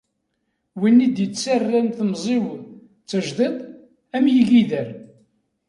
Win 0.79 1.03
i-d-ittarran 1.07 1.87
temẓi-w 1.97 2.45
d 2.59 2.63
tajdidt, 3.09 3.57
am 4.15 4.25
yigider. 4.33 4.87